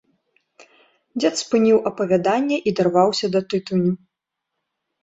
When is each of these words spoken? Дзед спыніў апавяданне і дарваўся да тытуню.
Дзед 1.19 1.33
спыніў 1.43 1.77
апавяданне 1.91 2.57
і 2.67 2.75
дарваўся 2.81 3.25
да 3.37 3.47
тытуню. 3.53 3.93